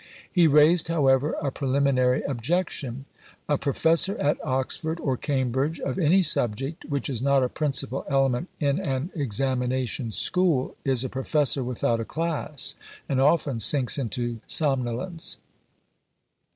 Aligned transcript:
He 0.31 0.47
raised, 0.47 0.87
however, 0.87 1.33
a 1.43 1.51
preliminary 1.51 2.23
objection. 2.23 3.05
A 3.47 3.55
Professor 3.55 4.17
at 4.17 4.43
Oxford 4.43 4.99
or 4.99 5.15
Cambridge 5.15 5.79
of 5.79 5.99
any 5.99 6.23
subject 6.23 6.85
which 6.85 7.07
is 7.07 7.21
not 7.21 7.43
a 7.43 7.49
principal 7.49 8.03
element 8.09 8.49
in 8.59 8.79
an 8.79 9.11
examination 9.13 10.09
"School" 10.09 10.75
is 10.83 11.03
a 11.03 11.09
Professor 11.09 11.63
without 11.63 11.99
a 11.99 12.05
class, 12.05 12.73
and 13.07 13.21
often 13.21 13.59
sinks 13.59 13.99
into 13.99 14.39
somnolence. 14.47 15.37